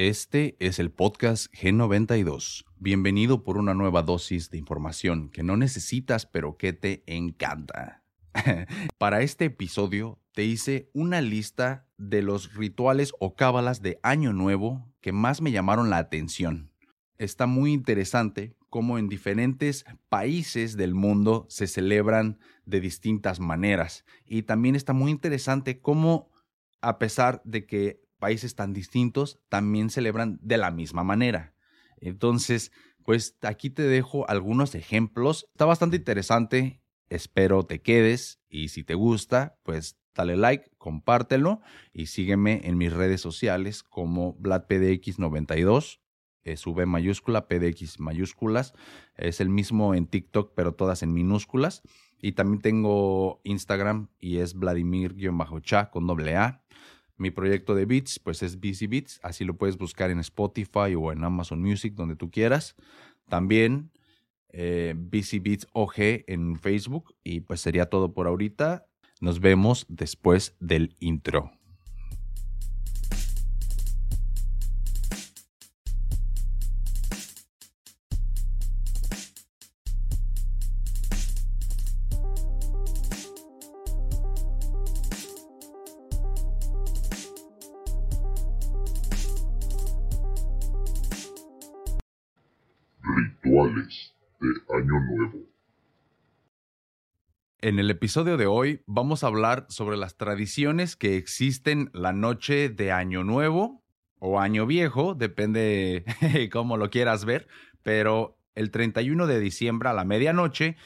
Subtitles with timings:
[0.00, 2.64] Este es el podcast G92.
[2.78, 8.04] Bienvenido por una nueva dosis de información que no necesitas pero que te encanta.
[8.98, 14.86] Para este episodio te hice una lista de los rituales o cábalas de Año Nuevo
[15.00, 16.70] que más me llamaron la atención.
[17.16, 24.04] Está muy interesante cómo en diferentes países del mundo se celebran de distintas maneras.
[24.24, 26.30] Y también está muy interesante cómo,
[26.82, 31.54] a pesar de que países tan distintos, también celebran de la misma manera.
[31.96, 32.72] Entonces,
[33.04, 35.46] pues aquí te dejo algunos ejemplos.
[35.52, 36.80] Está bastante interesante.
[37.08, 41.62] Espero te quedes y si te gusta, pues dale like, compártelo
[41.92, 46.00] y sígueme en mis redes sociales como VladPDX92
[46.48, 48.74] es V mayúscula, PDX mayúsculas.
[49.16, 51.82] Es el mismo en TikTok, pero todas en minúsculas.
[52.20, 56.62] Y también tengo Instagram y es Vladimir-cha con doble A.
[57.18, 59.20] Mi proyecto de beats, pues es BC Beats.
[59.22, 62.76] Así lo puedes buscar en Spotify o en Amazon Music, donde tú quieras.
[63.28, 63.90] También
[64.50, 67.14] eh, BC Beats OG en Facebook.
[67.24, 68.86] Y pues sería todo por ahorita.
[69.20, 71.57] Nos vemos después del intro.
[97.68, 102.70] En el episodio de hoy vamos a hablar sobre las tradiciones que existen la noche
[102.70, 103.84] de Año Nuevo
[104.18, 106.02] o Año Viejo, depende
[106.50, 107.46] cómo lo quieras ver,
[107.82, 110.78] pero el 31 de diciembre a la medianoche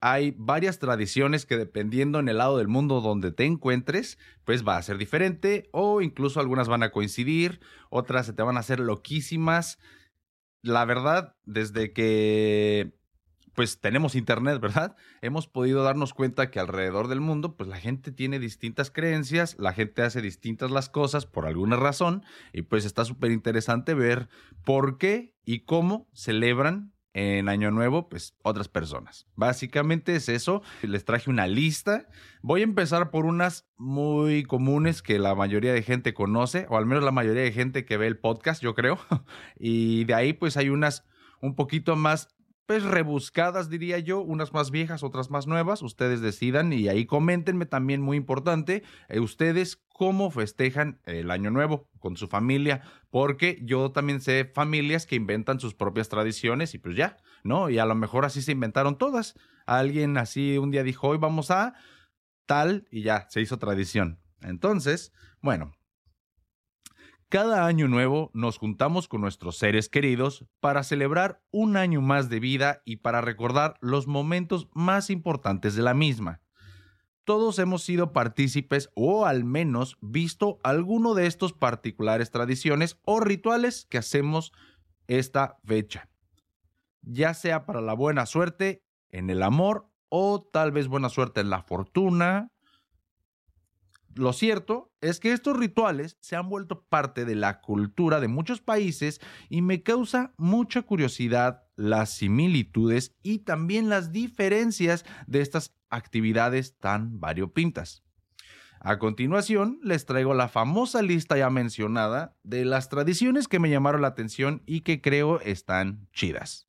[0.00, 4.78] hay varias tradiciones que dependiendo en el lado del mundo donde te encuentres, pues va
[4.78, 8.80] a ser diferente o incluso algunas van a coincidir, otras se te van a hacer
[8.80, 9.78] loquísimas.
[10.62, 12.94] La verdad, desde que
[13.54, 14.96] pues tenemos internet, ¿verdad?
[15.22, 19.72] Hemos podido darnos cuenta que alrededor del mundo, pues la gente tiene distintas creencias, la
[19.72, 24.28] gente hace distintas las cosas por alguna razón, y pues está súper interesante ver
[24.64, 29.28] por qué y cómo celebran en Año Nuevo, pues otras personas.
[29.36, 30.62] Básicamente es eso.
[30.82, 32.08] Les traje una lista.
[32.42, 36.86] Voy a empezar por unas muy comunes que la mayoría de gente conoce, o al
[36.86, 38.98] menos la mayoría de gente que ve el podcast, yo creo.
[39.58, 41.04] y de ahí pues hay unas
[41.40, 42.33] un poquito más
[42.66, 47.66] pues rebuscadas, diría yo, unas más viejas, otras más nuevas, ustedes decidan y ahí coméntenme
[47.66, 53.92] también, muy importante, eh, ustedes cómo festejan el año nuevo con su familia, porque yo
[53.92, 57.68] también sé familias que inventan sus propias tradiciones y pues ya, ¿no?
[57.68, 59.34] Y a lo mejor así se inventaron todas.
[59.66, 61.74] Alguien así un día dijo, hoy vamos a
[62.46, 64.20] tal y ya, se hizo tradición.
[64.40, 65.72] Entonces, bueno,
[67.28, 72.40] cada año nuevo nos juntamos con nuestros seres queridos para celebrar un año más de
[72.40, 76.40] vida y para recordar los momentos más importantes de la misma.
[77.24, 83.86] Todos hemos sido partícipes o al menos visto alguno de estos particulares tradiciones o rituales
[83.88, 84.52] que hacemos
[85.06, 86.08] esta fecha.
[87.00, 91.50] Ya sea para la buena suerte en el amor o tal vez buena suerte en
[91.50, 92.48] la fortuna,
[94.16, 98.60] lo cierto es que estos rituales se han vuelto parte de la cultura de muchos
[98.60, 106.78] países y me causa mucha curiosidad las similitudes y también las diferencias de estas actividades
[106.78, 108.02] tan variopintas.
[108.80, 114.02] A continuación, les traigo la famosa lista ya mencionada de las tradiciones que me llamaron
[114.02, 116.68] la atención y que creo están chidas.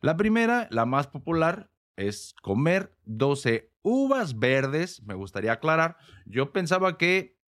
[0.00, 5.96] La primera, la más popular, es comer 12 uvas verdes, me gustaría aclarar.
[6.24, 7.38] Yo pensaba que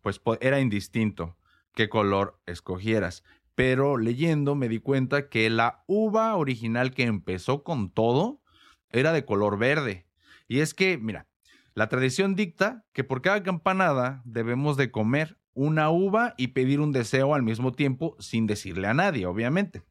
[0.00, 1.36] pues era indistinto
[1.74, 7.90] qué color escogieras, pero leyendo me di cuenta que la uva original que empezó con
[7.90, 8.42] todo
[8.90, 10.06] era de color verde.
[10.48, 11.28] Y es que, mira,
[11.74, 16.92] la tradición dicta que por cada campanada debemos de comer una uva y pedir un
[16.92, 19.82] deseo al mismo tiempo sin decirle a nadie, obviamente.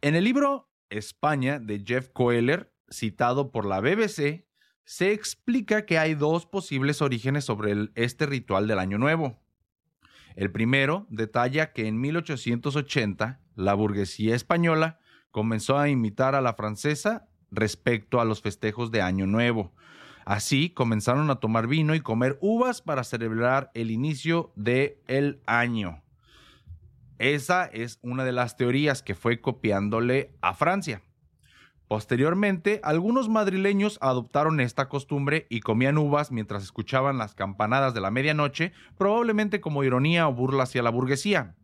[0.00, 4.46] En el libro España de Jeff Coeller, citado por la BBC,
[4.84, 9.38] se explica que hay dos posibles orígenes sobre este ritual del Año Nuevo.
[10.36, 15.00] El primero detalla que en 1880 la burguesía española
[15.30, 19.72] comenzó a imitar a la francesa respecto a los festejos de Año Nuevo.
[20.24, 26.02] Así comenzaron a tomar vino y comer uvas para celebrar el inicio del el año.
[27.18, 31.02] Esa es una de las teorías que fue copiándole a Francia.
[31.88, 38.10] Posteriormente, algunos madrileños adoptaron esta costumbre y comían uvas mientras escuchaban las campanadas de la
[38.10, 41.54] medianoche, probablemente como ironía o burla hacia la burguesía.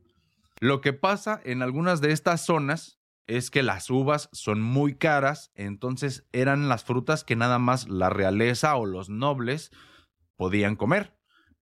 [0.61, 5.51] Lo que pasa en algunas de estas zonas es que las uvas son muy caras,
[5.57, 9.73] entonces eran las frutas que nada más la realeza o los nobles
[10.37, 11.17] podían comer.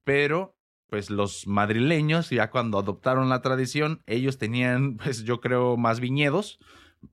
[0.05, 6.01] Pero, pues los madrileños, ya cuando adoptaron la tradición, ellos tenían, pues yo creo, más
[6.01, 6.59] viñedos,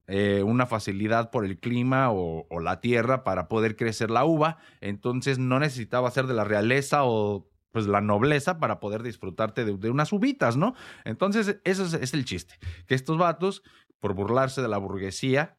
[0.08, 5.40] eh, una facilidad por el clima o, la tierra para poder crecer la uva, entonces
[5.40, 10.12] no necesitaba ser de la realeza o pues la nobleza para poder disfrutarte de, unas
[10.14, 10.74] uvitas, ¿no?
[11.04, 12.56] Entonces, eso es, el chiste,
[12.88, 13.64] que estos vatos,
[14.00, 15.58] por burlarse de la burguesía,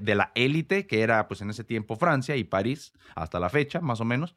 [0.00, 3.80] de la élite, que era pues en ese tiempo Francia y París, hasta la fecha,
[3.80, 4.34] más o menos,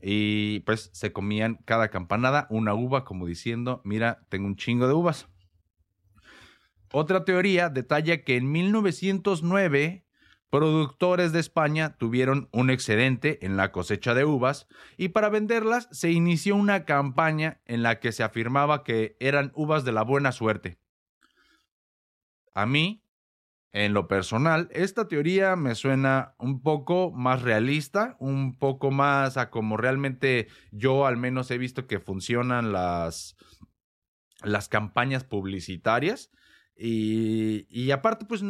[0.00, 4.94] y pues se comían cada campanada una uva como diciendo, mira, tengo un chingo de
[4.94, 5.28] uvas.
[6.92, 10.04] Otra teoría detalla que en 1909
[10.50, 14.66] productores de España tuvieron un excedente en la cosecha de uvas
[14.96, 19.84] y para venderlas se inició una campaña en la que se afirmaba que eran uvas
[19.84, 20.80] de la buena suerte.
[22.52, 23.04] A mí,
[23.72, 29.50] en lo personal, esta teoría me suena un poco más realista, un poco más a
[29.50, 33.36] como realmente yo al menos he visto que funcionan las,
[34.42, 36.32] las campañas publicitarias.
[36.82, 38.42] Y, aparte, pues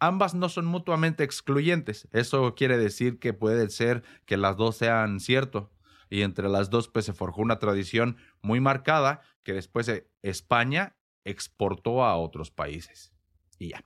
[0.00, 2.08] ambas no son mutuamente excluyentes.
[2.10, 5.70] Eso quiere decir que puede ser que las dos sean cierto.
[6.10, 9.88] Y entre las dos, pues se forjó una tradición muy marcada que después
[10.22, 13.12] España exportó a otros países.
[13.60, 13.84] Y ya.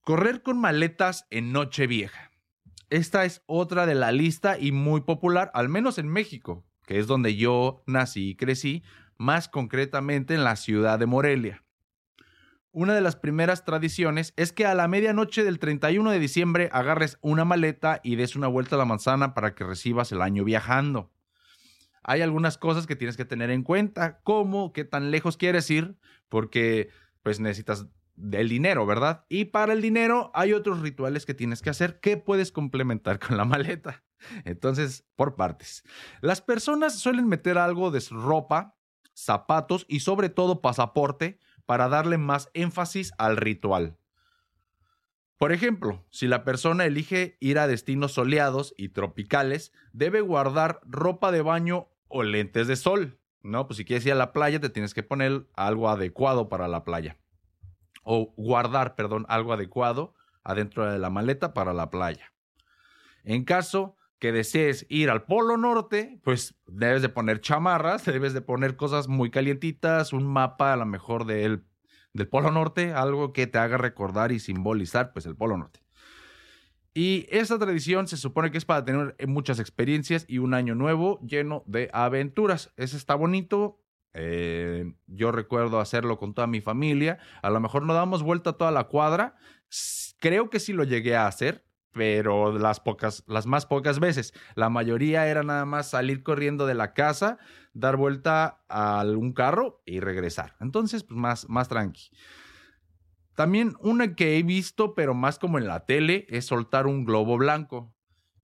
[0.00, 2.30] Correr con maletas en Nochevieja.
[2.90, 7.08] Esta es otra de la lista y muy popular, al menos en México, que es
[7.08, 8.84] donde yo nací y crecí,
[9.16, 11.63] más concretamente en la ciudad de Morelia.
[12.76, 17.18] Una de las primeras tradiciones es que a la medianoche del 31 de diciembre agarres
[17.20, 21.12] una maleta y des una vuelta a la manzana para que recibas el año viajando.
[22.02, 25.96] Hay algunas cosas que tienes que tener en cuenta, como qué tan lejos quieres ir,
[26.28, 26.88] porque
[27.22, 27.86] pues necesitas
[28.16, 29.24] del dinero, ¿verdad?
[29.28, 33.36] Y para el dinero hay otros rituales que tienes que hacer que puedes complementar con
[33.36, 34.02] la maleta.
[34.44, 35.84] Entonces, por partes.
[36.22, 38.74] Las personas suelen meter algo de ropa,
[39.14, 43.96] zapatos y sobre todo pasaporte para darle más énfasis al ritual.
[45.38, 51.32] Por ejemplo, si la persona elige ir a destinos soleados y tropicales, debe guardar ropa
[51.32, 53.18] de baño o lentes de sol.
[53.42, 56.68] No, pues si quieres ir a la playa, te tienes que poner algo adecuado para
[56.68, 57.18] la playa.
[58.02, 60.14] O guardar, perdón, algo adecuado
[60.44, 62.32] adentro de la maleta para la playa.
[63.24, 68.40] En caso que desees ir al Polo Norte, pues debes de poner chamarras, debes de
[68.40, 71.66] poner cosas muy calientitas, un mapa a lo mejor del,
[72.14, 75.80] del Polo Norte, algo que te haga recordar y simbolizar pues el Polo Norte.
[76.94, 81.20] Y esta tradición se supone que es para tener muchas experiencias y un año nuevo
[81.20, 82.72] lleno de aventuras.
[82.78, 83.78] Ese está bonito.
[84.14, 87.18] Eh, yo recuerdo hacerlo con toda mi familia.
[87.42, 89.36] A lo mejor no damos vuelta a toda la cuadra.
[90.18, 94.34] Creo que sí lo llegué a hacer pero las pocas, las más pocas veces.
[94.56, 97.38] La mayoría era nada más salir corriendo de la casa,
[97.72, 100.56] dar vuelta a un carro y regresar.
[100.60, 102.10] Entonces, pues más, más tranqui.
[103.36, 107.38] También una que he visto, pero más como en la tele, es soltar un globo
[107.38, 107.94] blanco.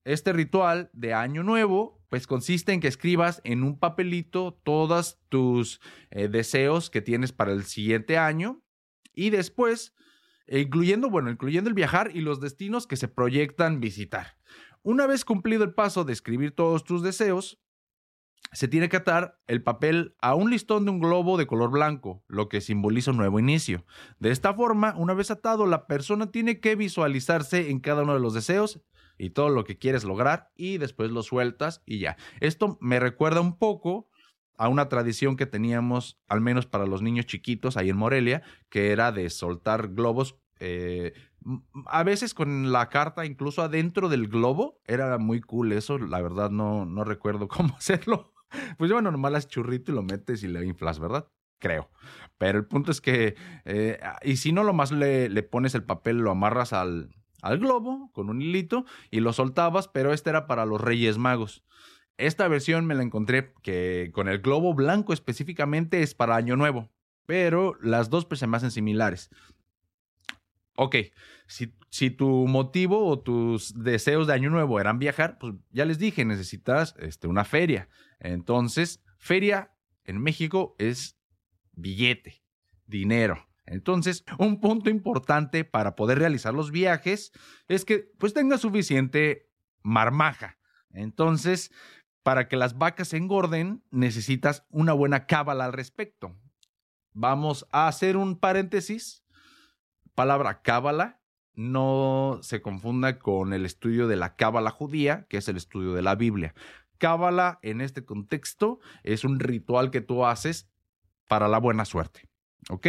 [0.05, 5.81] Este ritual de Año Nuevo, pues consiste en que escribas en un papelito todos tus
[6.11, 8.63] eh, deseos que tienes para el siguiente año
[9.13, 9.95] y después
[10.59, 14.37] incluyendo, bueno, incluyendo el viajar y los destinos que se proyectan visitar.
[14.83, 17.61] Una vez cumplido el paso de escribir todos tus deseos,
[18.53, 22.25] se tiene que atar el papel a un listón de un globo de color blanco,
[22.27, 23.85] lo que simboliza un nuevo inicio.
[24.19, 28.21] De esta forma, una vez atado, la persona tiene que visualizarse en cada uno de
[28.21, 28.81] los deseos
[29.19, 32.17] y todo lo que quieres lograr y después lo sueltas y ya.
[32.41, 34.09] Esto me recuerda un poco
[34.61, 38.93] a una tradición que teníamos, al menos para los niños chiquitos ahí en Morelia, que
[38.93, 40.37] era de soltar globos.
[40.59, 41.15] Eh,
[41.87, 46.51] a veces con la carta incluso adentro del globo, era muy cool eso, la verdad
[46.51, 48.35] no, no recuerdo cómo hacerlo.
[48.77, 51.27] Pues bueno, nomás las churrito y lo metes y le inflas, ¿verdad?
[51.59, 51.89] Creo.
[52.37, 55.85] Pero el punto es que, eh, y si no, lo más le, le pones el
[55.85, 57.09] papel, lo amarras al,
[57.41, 61.65] al globo con un hilito y lo soltabas, pero este era para los Reyes Magos.
[62.21, 66.91] Esta versión me la encontré que con el globo blanco específicamente es para Año Nuevo,
[67.25, 69.31] pero las dos pues se me hacen similares.
[70.77, 70.97] Ok,
[71.47, 75.99] si, si, tu motivo o tus deseos de Año Nuevo eran viajar, pues ya les
[75.99, 77.89] dije, necesitas este, una feria.
[78.19, 79.73] Entonces, feria
[80.05, 81.19] en México es
[81.73, 82.43] billete,
[82.87, 83.49] dinero.
[83.65, 87.33] Entonces, un punto importante para poder realizar los viajes
[87.67, 89.49] es que pues tenga suficiente
[89.83, 90.59] marmaja.
[90.93, 91.71] Entonces,
[92.23, 96.37] para que las vacas engorden, necesitas una buena cábala al respecto.
[97.13, 99.25] Vamos a hacer un paréntesis.
[100.15, 101.21] Palabra cábala
[101.55, 106.03] no se confunda con el estudio de la cábala judía, que es el estudio de
[106.03, 106.55] la Biblia.
[106.99, 110.69] Cábala en este contexto es un ritual que tú haces
[111.29, 112.29] para la buena suerte.
[112.69, 112.87] ¿Ok?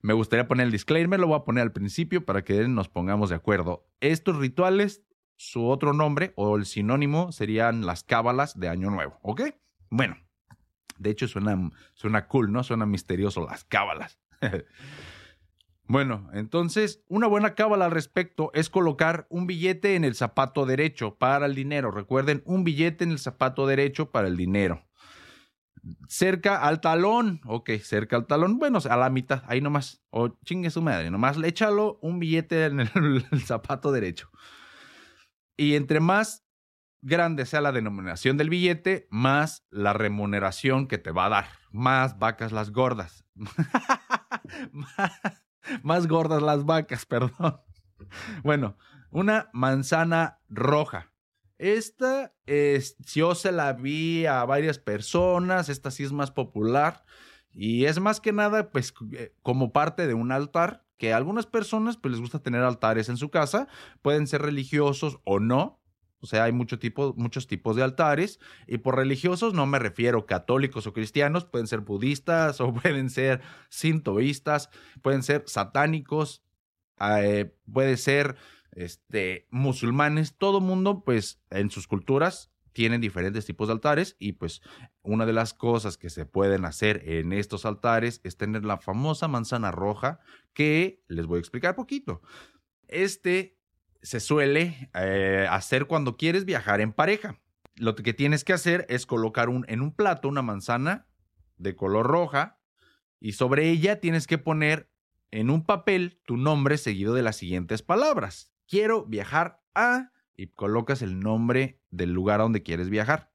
[0.00, 3.30] Me gustaría poner el disclaimer, lo voy a poner al principio para que nos pongamos
[3.30, 3.86] de acuerdo.
[4.00, 5.02] Estos rituales,
[5.40, 9.18] su otro nombre o el sinónimo serían las cábalas de Año Nuevo.
[9.22, 9.40] ¿Ok?
[9.88, 10.18] Bueno,
[10.98, 12.62] de hecho suena, suena cool, ¿no?
[12.62, 14.18] Suena misterioso las cábalas.
[15.86, 21.16] Bueno, entonces, una buena cábala al respecto es colocar un billete en el zapato derecho
[21.16, 21.90] para el dinero.
[21.90, 24.86] Recuerden, un billete en el zapato derecho para el dinero.
[26.06, 30.70] Cerca al talón, ok, cerca al talón, bueno, a la mitad, ahí nomás, o chingue
[30.70, 34.30] su madre, nomás le échalo un billete en el zapato derecho.
[35.60, 36.42] Y entre más
[37.02, 41.48] grande sea la denominación del billete, más la remuneración que te va a dar.
[41.70, 43.26] Más vacas las gordas.
[45.82, 47.60] Más gordas las vacas, perdón.
[48.42, 48.78] Bueno,
[49.10, 51.12] una manzana roja.
[51.58, 57.04] Esta, es, yo se la vi a varias personas, esta sí es más popular
[57.52, 61.46] y es más que nada, pues, eh, como parte de un altar, que a algunas
[61.46, 63.68] personas, pues, les gusta tener altares en su casa,
[64.02, 65.80] pueden ser religiosos o no,
[66.20, 68.38] o sea, hay mucho tipo, muchos tipos de altares.
[68.66, 73.40] Y por religiosos no me refiero católicos o cristianos, pueden ser budistas o pueden ser
[73.70, 74.68] sintoístas,
[75.00, 76.42] pueden ser satánicos,
[77.00, 78.36] eh, puede ser
[78.72, 80.36] este, musulmanes.
[80.36, 84.62] Todo mundo, pues, en sus culturas tienen diferentes tipos de altares y pues
[85.02, 89.28] una de las cosas que se pueden hacer en estos altares es tener la famosa
[89.28, 90.20] manzana roja
[90.52, 92.22] que les voy a explicar poquito.
[92.88, 93.58] Este
[94.02, 97.40] se suele eh, hacer cuando quieres viajar en pareja.
[97.76, 101.06] Lo que tienes que hacer es colocar un, en un plato una manzana
[101.56, 102.58] de color roja
[103.20, 104.90] y sobre ella tienes que poner
[105.30, 108.52] en un papel tu nombre seguido de las siguientes palabras.
[108.66, 113.30] Quiero viajar a y colocas el nombre del lugar a donde quieres viajar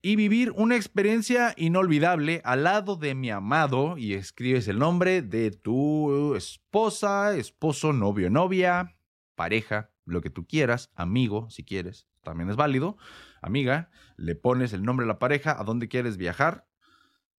[0.00, 5.50] y vivir una experiencia inolvidable al lado de mi amado y escribes el nombre de
[5.50, 8.96] tu esposa, esposo, novio, novia,
[9.34, 12.96] pareja, lo que tú quieras, amigo, si quieres, también es válido,
[13.42, 16.66] amiga, le pones el nombre de la pareja, a dónde quieres viajar.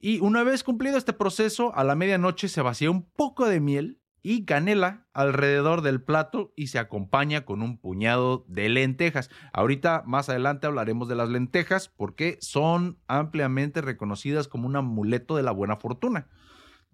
[0.00, 3.98] Y una vez cumplido este proceso, a la medianoche se vacía un poco de miel
[4.22, 9.30] y canela alrededor del plato y se acompaña con un puñado de lentejas.
[9.52, 15.42] Ahorita más adelante hablaremos de las lentejas porque son ampliamente reconocidas como un amuleto de
[15.42, 16.28] la buena fortuna.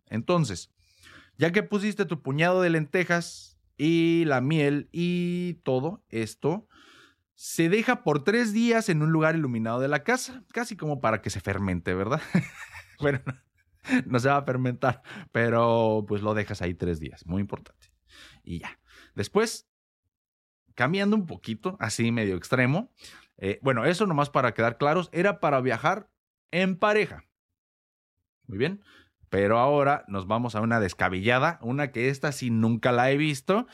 [0.07, 0.71] Entonces,
[1.39, 6.69] ya que pusiste tu puñado de lentejas y la miel y todo esto,
[7.35, 11.21] se deja por tres días en un lugar iluminado de la casa, casi como para
[11.21, 12.23] que se fermente, ¿verdad?
[13.01, 13.21] bueno,
[14.07, 17.93] no se va a fermentar, pero pues lo dejas ahí tres días, muy importante.
[18.43, 18.79] Y ya.
[19.15, 19.69] Después,
[20.75, 22.93] cambiando un poquito, así medio extremo,
[23.37, 26.11] eh, bueno, eso nomás para quedar claros, era para viajar
[26.51, 27.25] en pareja.
[28.47, 28.83] Muy bien.
[29.29, 33.67] Pero ahora nos vamos a una descabellada, una que esta sí nunca la he visto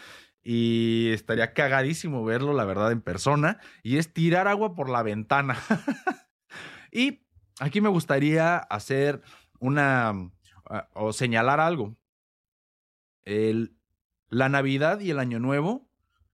[0.42, 5.58] y estaría cagadísimo verlo, la verdad, en persona, y es tirar agua por la ventana.
[6.90, 7.26] y
[7.58, 9.20] aquí me gustaría hacer
[9.60, 10.32] una
[10.68, 11.96] ah, o señalar algo.
[13.24, 15.90] La Navidad y el Año Nuevo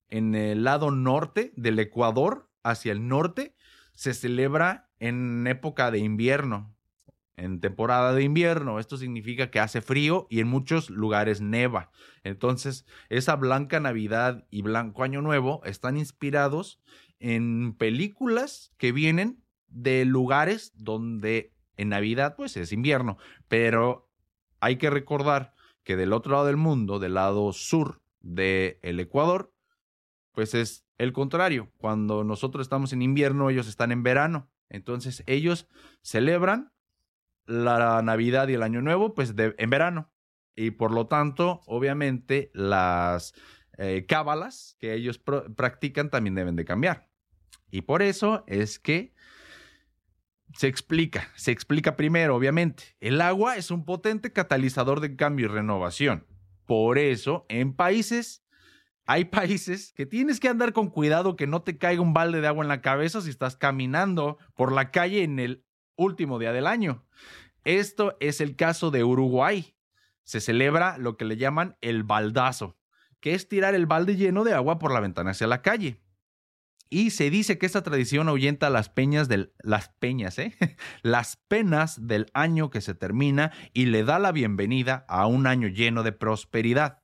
[0.09, 3.55] en el lado norte del Ecuador, hacia el norte,
[3.93, 6.75] se celebra en época de invierno,
[7.37, 8.79] en temporada de invierno.
[8.79, 11.91] Esto significa que hace frío y en muchos lugares neva.
[12.25, 16.81] Entonces, esa blanca Navidad y blanco Año Nuevo están inspirados
[17.19, 23.19] en películas que vienen de lugares donde en Navidad, pues es invierno,
[23.49, 24.09] pero
[24.61, 25.55] hay que recordar
[25.85, 29.53] que del otro lado del mundo, del lado sur del Ecuador,
[30.33, 31.71] pues es el contrario.
[31.77, 34.51] Cuando nosotros estamos en invierno, ellos están en verano.
[34.69, 35.69] Entonces ellos
[36.03, 36.73] celebran
[37.47, 40.11] la Navidad y el Año Nuevo, pues en verano.
[40.57, 43.35] Y por lo tanto, obviamente, las
[43.79, 47.09] eh, cábalas que ellos practican también deben de cambiar.
[47.71, 49.15] Y por eso es que
[50.55, 52.97] se explica, se explica primero, obviamente.
[53.01, 56.27] El agua es un potente catalizador de cambio y renovación.
[56.67, 58.45] Por eso, en países,
[59.07, 62.49] hay países que tienes que andar con cuidado que no te caiga un balde de
[62.49, 65.65] agua en la cabeza si estás caminando por la calle en el
[65.97, 67.05] último día del año.
[67.65, 69.75] Esto es el caso de Uruguay.
[70.25, 72.77] se celebra lo que le llaman el baldazo,
[73.21, 76.01] que es tirar el balde lleno de agua por la ventana hacia la calle.
[76.89, 80.55] Y se dice que esta tradición ahuyenta las peñas del, las peñas, ¿eh?
[81.03, 85.69] las penas del año que se termina y le da la bienvenida a un año
[85.69, 87.03] lleno de prosperidad.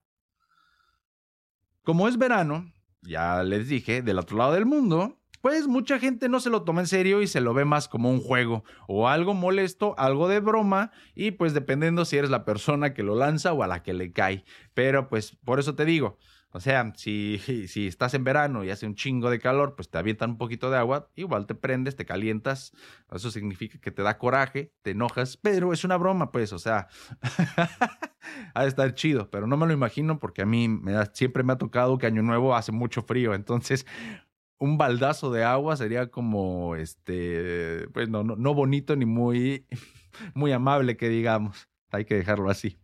[1.82, 2.72] Como es verano,
[3.02, 6.82] ya les dije, del otro lado del mundo, pues mucha gente no se lo toma
[6.82, 10.38] en serio y se lo ve más como un juego o algo molesto, algo de
[10.38, 13.92] broma y pues dependiendo si eres la persona que lo lanza o a la que
[13.92, 14.44] le cae.
[14.72, 16.16] Pero pues por eso te digo,
[16.52, 19.98] o sea, si, si estás en verano y hace un chingo de calor, pues te
[19.98, 22.72] avientan un poquito de agua, igual te prendes, te calientas,
[23.10, 26.88] eso significa que te da coraje, te enojas, pero es una broma, pues, o sea,
[28.54, 31.54] ha de estar chido, pero no me lo imagino porque a mí me siempre me
[31.54, 33.86] ha tocado que Año Nuevo hace mucho frío, entonces
[34.58, 39.66] un baldazo de agua sería como, este, pues no, no, no bonito ni muy,
[40.34, 42.81] muy amable que digamos, hay que dejarlo así.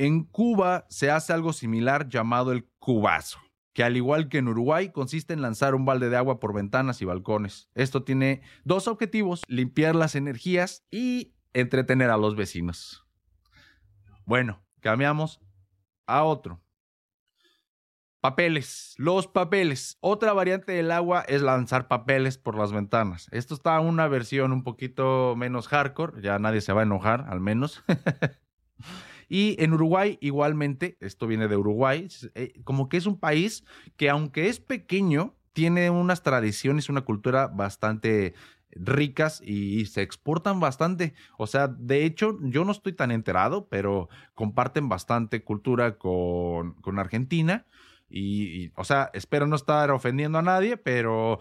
[0.00, 3.38] En Cuba se hace algo similar llamado el cubazo,
[3.74, 7.02] que al igual que en Uruguay consiste en lanzar un balde de agua por ventanas
[7.02, 7.68] y balcones.
[7.74, 13.06] Esto tiene dos objetivos, limpiar las energías y entretener a los vecinos.
[14.24, 15.38] Bueno, cambiamos
[16.06, 16.62] a otro.
[18.22, 19.98] Papeles, los papeles.
[20.00, 23.28] Otra variante del agua es lanzar papeles por las ventanas.
[23.32, 27.40] Esto está una versión un poquito menos hardcore, ya nadie se va a enojar, al
[27.40, 27.84] menos.
[29.32, 33.64] Y en Uruguay igualmente, esto viene de Uruguay, eh, como que es un país
[33.96, 38.34] que aunque es pequeño, tiene unas tradiciones, una cultura bastante
[38.72, 41.14] ricas y se exportan bastante.
[41.38, 46.98] O sea, de hecho, yo no estoy tan enterado, pero comparten bastante cultura con, con
[46.98, 47.66] Argentina.
[48.08, 51.38] Y, y, o sea, espero no estar ofendiendo a nadie, pero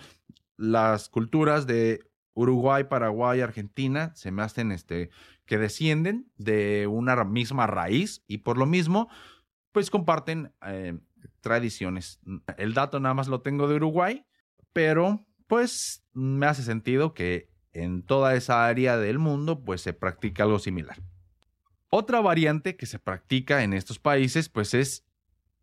[0.58, 2.01] las culturas de
[2.33, 5.09] Uruguay, Paraguay, Argentina se me hacen este
[5.45, 9.09] que descienden de una misma raíz y por lo mismo,
[9.71, 10.98] pues comparten eh,
[11.41, 12.19] tradiciones.
[12.57, 14.25] El dato nada más lo tengo de Uruguay,
[14.74, 20.43] pero pues me hace sentido que en toda esa área del mundo pues se practica
[20.43, 21.01] algo similar.
[21.89, 25.05] Otra variante que se practica en estos países pues es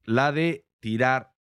[0.03, 1.36] la de tirar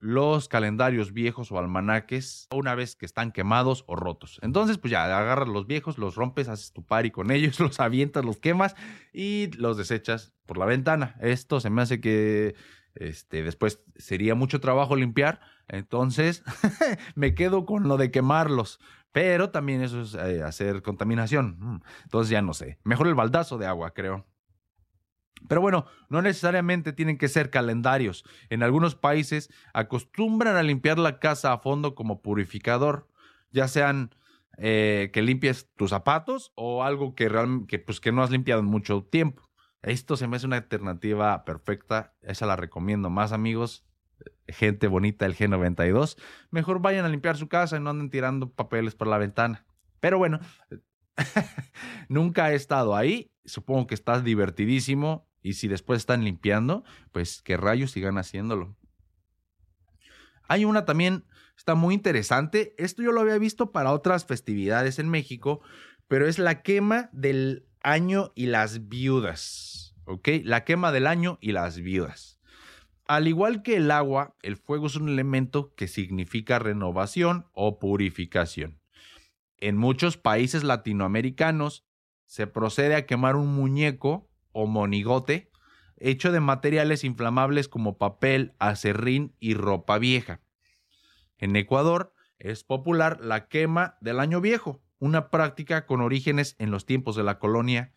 [0.00, 4.38] los calendarios viejos o almanaques una vez que están quemados o rotos.
[4.42, 8.24] Entonces, pues ya agarras los viejos, los rompes, haces tu party con ellos, los avientas,
[8.24, 8.74] los quemas
[9.12, 11.16] y los desechas por la ventana.
[11.20, 12.54] Esto se me hace que
[12.94, 16.42] este, después sería mucho trabajo limpiar, entonces
[17.14, 18.80] me quedo con lo de quemarlos.
[19.12, 21.56] Pero también eso es eh, hacer contaminación.
[21.58, 22.78] Mm, entonces ya no sé.
[22.84, 24.24] Mejor el baldazo de agua, creo.
[25.48, 28.24] Pero bueno, no necesariamente tienen que ser calendarios.
[28.50, 33.08] En algunos países acostumbran a limpiar la casa a fondo como purificador,
[33.50, 34.14] ya sean
[34.58, 37.30] eh, que limpies tus zapatos o algo que,
[37.68, 39.48] que, pues, que no has limpiado en mucho tiempo.
[39.82, 42.14] Esto se me hace una alternativa perfecta.
[42.20, 43.86] Esa la recomiendo más, amigos.
[44.46, 46.18] Gente bonita el G92.
[46.50, 49.64] Mejor vayan a limpiar su casa y no anden tirando papeles por la ventana.
[50.00, 50.40] Pero bueno,
[52.08, 53.32] nunca he estado ahí.
[53.46, 58.76] Supongo que estás divertidísimo y si después están limpiando, pues que rayos sigan haciéndolo.
[60.48, 61.24] Hay una también,
[61.56, 62.74] está muy interesante.
[62.76, 65.60] Esto yo lo había visto para otras festividades en México,
[66.08, 69.94] pero es la quema del año y las viudas.
[70.06, 70.28] ¿Ok?
[70.42, 72.40] La quema del año y las viudas.
[73.06, 78.80] Al igual que el agua, el fuego es un elemento que significa renovación o purificación.
[79.58, 81.84] En muchos países latinoamericanos
[82.26, 85.50] se procede a quemar un muñeco o monigote,
[85.96, 90.40] hecho de materiales inflamables como papel, acerrín y ropa vieja.
[91.38, 96.86] En Ecuador es popular la quema del año viejo, una práctica con orígenes en los
[96.86, 97.92] tiempos de la colonia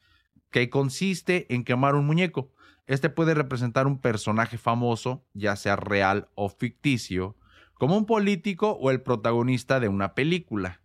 [0.50, 2.52] que consiste en quemar un muñeco.
[2.86, 7.38] Este puede representar un personaje famoso, ya sea real o ficticio,
[7.74, 10.82] como un político o el protagonista de una película.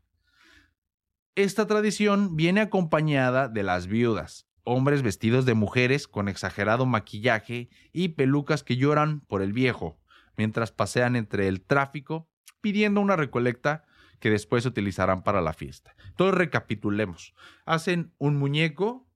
[1.34, 8.08] Esta tradición viene acompañada de las viudas, hombres vestidos de mujeres con exagerado maquillaje y
[8.10, 9.98] pelucas que lloran por el viejo,
[10.36, 12.28] mientras pasean entre el tráfico
[12.60, 13.84] pidiendo una recolecta
[14.20, 15.94] que después utilizarán para la fiesta.
[16.08, 17.34] Entonces recapitulemos.
[17.64, 19.08] Hacen un muñeco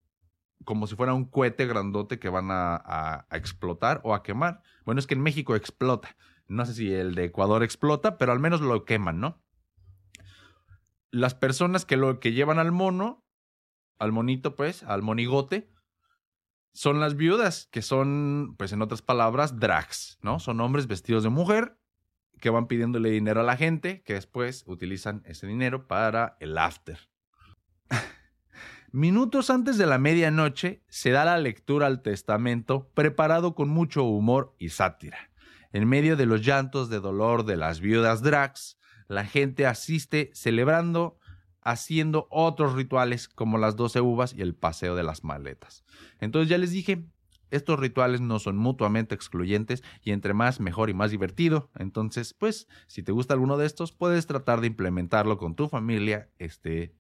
[0.65, 4.63] como si fuera un cohete grandote que van a, a, explotar o a quemar.
[4.85, 6.17] Bueno, es que en México explota.
[6.47, 9.43] No sé si el de Ecuador explota, pero al menos lo queman, ¿no?
[11.11, 13.22] Las personas que lo que llevan al mono
[13.99, 15.71] al monito, pues, al monigote,
[16.73, 20.41] son las viudas, que son, pues en otras palabras, drags, ¿no?
[20.41, 21.79] Son hombres vestidos de mujer
[22.41, 26.99] que van pidiéndole dinero a la gente, que después utilizan ese dinero para el after.
[28.91, 34.55] Minutos antes de la medianoche se da la lectura al testamento preparado con mucho humor
[34.59, 35.31] y sátira.
[35.73, 38.79] En medio de los llantos de dolor de las viudas Drax,
[39.09, 41.19] la gente asiste celebrando
[41.63, 45.85] haciendo otros rituales como las doce uvas y el paseo de las maletas.
[46.21, 47.07] Entonces ya les dije,
[47.51, 51.71] estos rituales no son mutuamente excluyentes y entre más mejor y más divertido.
[51.77, 56.31] Entonces, pues, si te gusta alguno de estos, puedes tratar de implementarlo con tu familia
[56.39, 56.97] este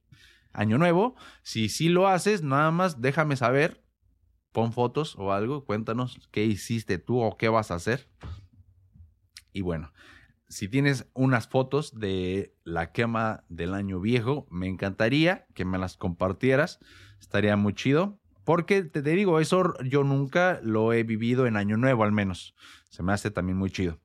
[0.53, 1.16] año nuevo.
[1.42, 3.83] Si sí lo haces, nada más déjame saber,
[4.53, 8.09] pon fotos o algo, cuéntanos qué hiciste tú o qué vas a hacer.
[9.55, 9.90] Y bueno,
[10.53, 15.97] si tienes unas fotos de la quema del año viejo, me encantaría que me las
[15.97, 16.79] compartieras.
[17.19, 18.21] Estaría muy chido.
[18.45, 22.55] Porque te, digo, eso yo nunca lo he vivido en Año Nuevo, al menos.
[22.91, 23.99] Se me hace también muy chido.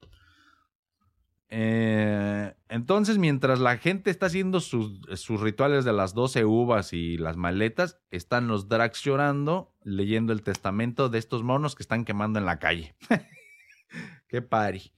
[1.50, 7.18] Eh, entonces, mientras la gente está haciendo sus, sus, rituales de las 12 uvas y
[7.18, 12.40] las maletas, están los drags llorando, leyendo el testamento de estos monos que están quemando
[12.40, 12.96] en la calle.
[14.30, 14.94] Qué pari.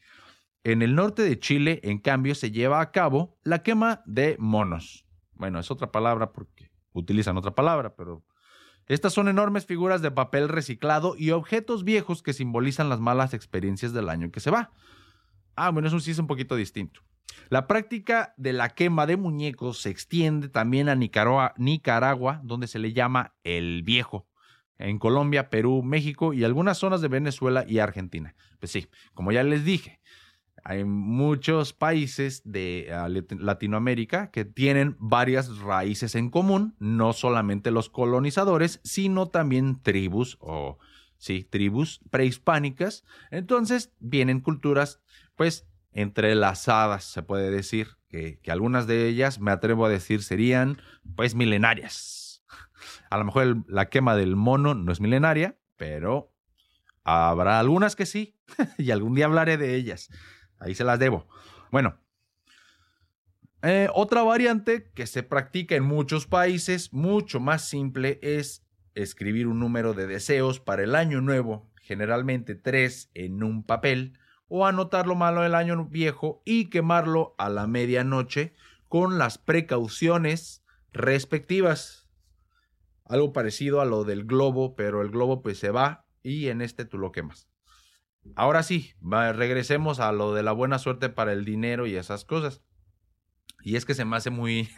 [0.64, 5.06] En el norte de Chile, en cambio, se lleva a cabo la quema de monos.
[5.34, 8.26] Bueno, es otra palabra porque utilizan otra palabra, pero
[8.88, 13.94] estas son enormes figuras de papel reciclado y objetos viejos que simbolizan las malas experiencias
[13.94, 14.74] del año que se va.
[15.56, 17.02] Ah, bueno, eso sí es un poquito distinto.
[17.50, 22.80] La práctica de la quema de muñecos se extiende también a Nicaragua, Nicaragua, donde se
[22.80, 24.28] le llama el viejo.
[24.78, 28.36] En Colombia, Perú, México y algunas zonas de Venezuela y Argentina.
[28.60, 30.00] Pues sí, como ya les dije,
[30.64, 37.90] hay muchos países de ah, Latinoamérica que tienen varias raíces en común, no solamente los
[37.90, 40.78] colonizadores, sino también tribus o
[41.18, 43.04] sí, tribus prehispánicas.
[43.32, 45.02] Entonces vienen culturas
[45.36, 50.82] pues entrelazadas, se puede decir, que, que algunas de ellas, me atrevo a decir, serían
[51.16, 52.44] pues milenarias.
[53.10, 56.32] A lo mejor la quema del mono no es milenaria, pero
[57.04, 58.36] habrá algunas que sí,
[58.78, 60.10] y algún día hablaré de ellas.
[60.60, 61.28] Ahí se las debo.
[61.72, 61.98] Bueno,
[63.62, 69.60] eh, otra variante que se practica en muchos países, mucho más simple, es escribir un
[69.60, 74.18] número de deseos para el año nuevo, generalmente tres en un papel,
[74.48, 78.56] o anotar lo malo del año viejo y quemarlo a la medianoche
[78.88, 82.10] con las precauciones respectivas.
[83.06, 86.86] Algo parecido a lo del globo, pero el globo pues se va y en este
[86.86, 87.49] tú lo quemas.
[88.36, 92.62] Ahora sí, regresemos a lo de la buena suerte para el dinero y esas cosas.
[93.62, 94.70] Y es que se me hace muy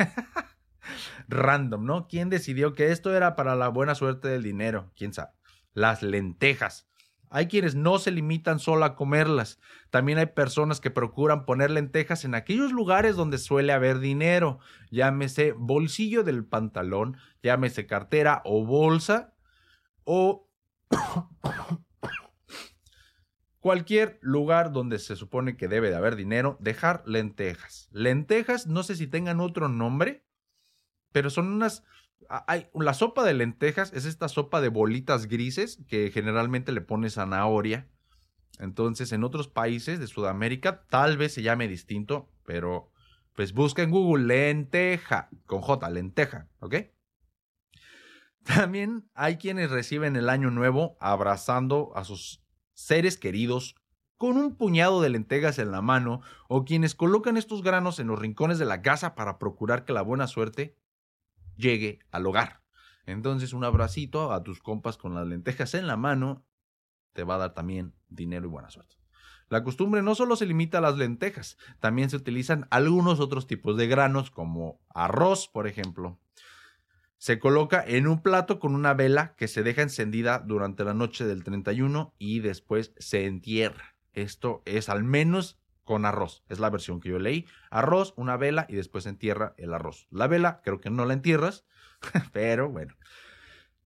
[1.28, 2.08] random, ¿no?
[2.08, 4.92] ¿Quién decidió que esto era para la buena suerte del dinero?
[4.96, 5.32] ¿Quién sabe?
[5.74, 6.88] Las lentejas.
[7.34, 9.58] Hay quienes no se limitan solo a comerlas.
[9.90, 14.60] También hay personas que procuran poner lentejas en aquellos lugares donde suele haber dinero.
[14.90, 19.34] Llámese bolsillo del pantalón, llámese cartera o bolsa
[20.04, 20.50] o
[23.62, 27.90] Cualquier lugar donde se supone que debe de haber dinero, dejar lentejas.
[27.92, 30.26] Lentejas, no sé si tengan otro nombre,
[31.12, 31.84] pero son unas...
[32.48, 37.12] Hay, la sopa de lentejas es esta sopa de bolitas grises que generalmente le pone
[37.12, 37.88] zanahoria.
[38.58, 42.92] Entonces, en otros países de Sudamérica tal vez se llame distinto, pero
[43.36, 46.76] pues busca en Google lenteja, con J, lenteja, ¿ok?
[48.44, 52.42] También hay quienes reciben el año nuevo abrazando a sus
[52.74, 53.76] seres queridos
[54.18, 58.20] con un puñado de lentejas en la mano o quienes colocan estos granos en los
[58.20, 60.78] rincones de la casa para procurar que la buena suerte
[61.56, 62.62] llegue al hogar.
[63.06, 66.46] Entonces un abracito a tus compas con las lentejas en la mano
[67.14, 68.96] te va a dar también dinero y buena suerte.
[69.50, 73.76] La costumbre no solo se limita a las lentejas, también se utilizan algunos otros tipos
[73.76, 76.20] de granos como arroz, por ejemplo,
[77.22, 81.24] se coloca en un plato con una vela que se deja encendida durante la noche
[81.24, 83.96] del 31 y después se entierra.
[84.14, 86.44] Esto es al menos con arroz.
[86.50, 87.46] Es la versión que yo leí.
[87.70, 90.08] Arroz, una vela y después se entierra el arroz.
[90.10, 91.64] La vela creo que no la entierras,
[92.34, 92.96] pero bueno.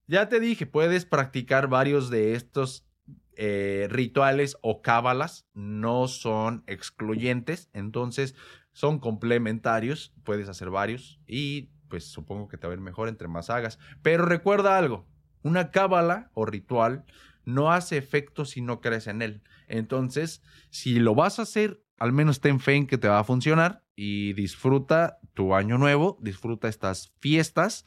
[0.08, 2.88] Ya te dije, puedes practicar varios de estos
[3.36, 5.46] eh, rituales o cábalas.
[5.54, 8.34] No son excluyentes, entonces
[8.72, 10.14] son complementarios.
[10.24, 13.80] Puedes hacer varios y pues supongo que te va a ir mejor entre más hagas.
[14.02, 15.08] Pero recuerda algo,
[15.42, 17.06] una cábala o ritual
[17.46, 19.44] no hace efecto si no crees en él.
[19.68, 23.24] Entonces, si lo vas a hacer, al menos ten fe en que te va a
[23.24, 27.86] funcionar y disfruta tu año nuevo, disfruta estas fiestas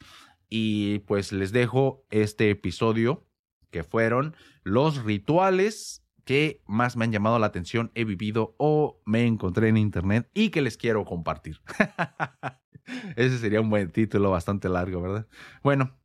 [0.49, 3.27] y pues les dejo este episodio
[3.69, 9.25] que fueron los rituales que más me han llamado la atención, he vivido o me
[9.25, 11.59] encontré en internet y que les quiero compartir.
[13.15, 15.27] Ese sería un buen título, bastante largo, ¿verdad?
[15.63, 15.95] Bueno,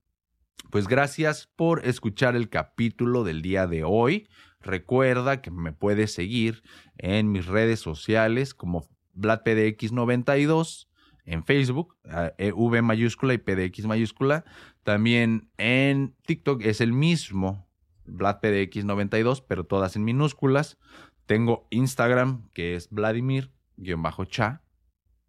[0.70, 4.28] Pues gracias por escuchar el capítulo del día de hoy.
[4.60, 6.62] Recuerda que me puedes seguir
[6.98, 10.88] en mis redes sociales como VladPDX92
[11.26, 11.96] en Facebook,
[12.38, 14.44] eh, V mayúscula y PDX mayúscula.
[14.82, 17.66] También en TikTok es el mismo,
[18.06, 20.78] VladPDX92, pero todas en minúsculas.
[21.26, 24.62] Tengo Instagram, que es Vladimir-cha,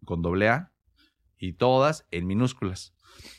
[0.04, 0.72] con doble A,
[1.38, 2.94] y todas en minúsculas.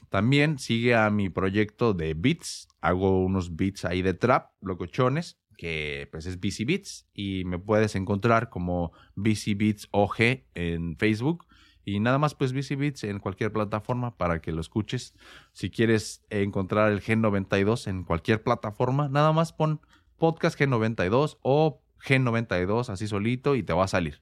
[0.10, 2.68] También sigue a mi proyecto de beats.
[2.82, 7.08] Hago unos beats ahí de trap, locochones, que pues es BC Beats.
[7.14, 11.46] Y me puedes encontrar como BC Beats OG en Facebook.
[11.84, 15.14] Y nada más, pues BC Beats en cualquier plataforma para que lo escuches.
[15.54, 19.80] Si quieres encontrar el G92 en cualquier plataforma, nada más pon
[20.18, 24.22] podcast G92 o G92 así solito y te va a salir.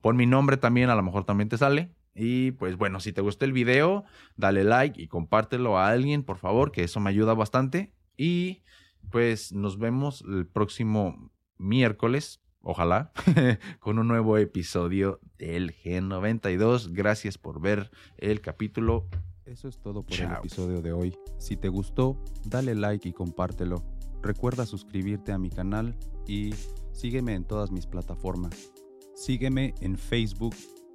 [0.00, 1.94] Pon mi nombre también, a lo mejor también te sale.
[2.16, 4.04] Y pues bueno, si te gustó el video,
[4.36, 7.92] dale like y compártelo a alguien, por favor, que eso me ayuda bastante.
[8.16, 8.62] Y
[9.10, 13.12] pues nos vemos el próximo miércoles, ojalá,
[13.80, 16.92] con un nuevo episodio del G92.
[16.92, 19.06] Gracias por ver el capítulo.
[19.44, 21.16] Eso es todo por el episodio de hoy.
[21.38, 23.84] Si te gustó, dale like y compártelo.
[24.22, 26.54] Recuerda suscribirte a mi canal y
[26.92, 28.72] sígueme en todas mis plataformas.
[29.14, 30.54] Sígueme en Facebook